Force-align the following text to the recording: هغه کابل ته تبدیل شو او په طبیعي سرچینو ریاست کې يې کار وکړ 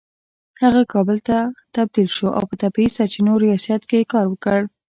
هغه 0.63 0.81
کابل 0.93 1.17
ته 1.27 1.37
تبدیل 1.75 2.07
شو 2.17 2.27
او 2.37 2.43
په 2.49 2.55
طبیعي 2.63 2.89
سرچینو 2.97 3.33
ریاست 3.45 3.81
کې 3.89 3.97
يې 4.01 4.09
کار 4.13 4.25
وکړ 4.29 4.59